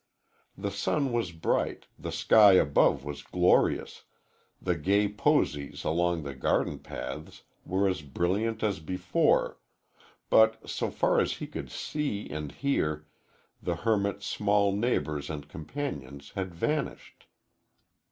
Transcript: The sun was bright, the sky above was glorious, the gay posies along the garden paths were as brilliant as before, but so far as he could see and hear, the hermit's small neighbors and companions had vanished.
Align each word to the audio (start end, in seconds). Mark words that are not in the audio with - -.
The 0.57 0.71
sun 0.71 1.11
was 1.11 1.31
bright, 1.31 1.85
the 1.99 2.11
sky 2.11 2.53
above 2.53 3.05
was 3.05 3.21
glorious, 3.21 4.05
the 4.59 4.75
gay 4.75 5.07
posies 5.07 5.83
along 5.83 6.23
the 6.23 6.33
garden 6.33 6.79
paths 6.79 7.43
were 7.63 7.87
as 7.87 8.01
brilliant 8.01 8.63
as 8.63 8.79
before, 8.79 9.59
but 10.31 10.67
so 10.67 10.89
far 10.89 11.19
as 11.21 11.33
he 11.33 11.45
could 11.45 11.69
see 11.69 12.27
and 12.31 12.51
hear, 12.51 13.05
the 13.61 13.75
hermit's 13.85 14.25
small 14.25 14.75
neighbors 14.75 15.29
and 15.29 15.47
companions 15.47 16.31
had 16.31 16.51
vanished. 16.55 17.27